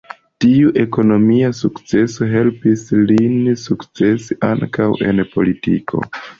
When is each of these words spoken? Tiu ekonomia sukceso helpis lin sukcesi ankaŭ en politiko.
Tiu 0.43 0.69
ekonomia 0.83 1.51
sukceso 1.57 2.31
helpis 2.33 2.87
lin 3.13 3.37
sukcesi 3.67 4.41
ankaŭ 4.51 4.91
en 5.13 5.27
politiko. 5.39 6.07